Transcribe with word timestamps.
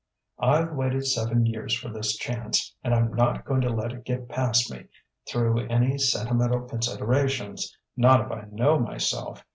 I've 0.39 0.71
waited 0.73 1.05
seven 1.05 1.45
years 1.45 1.75
for 1.75 1.89
this 1.89 2.17
chance, 2.17 2.73
and 2.83 2.91
I'm 2.95 3.13
not 3.13 3.45
going 3.45 3.61
to 3.61 3.69
let 3.69 3.91
it 3.91 4.03
get 4.03 4.27
past 4.29 4.71
me 4.73 4.87
through 5.29 5.59
any 5.67 5.99
sentimental 5.99 6.61
considerations, 6.61 7.77
not 7.95 8.21
if 8.21 8.31
I 8.31 8.47
know 8.51 8.79
myself. 8.79 9.45